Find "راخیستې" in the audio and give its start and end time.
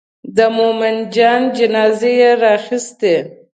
2.45-3.15